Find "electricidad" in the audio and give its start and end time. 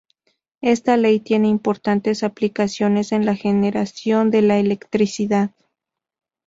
4.39-5.51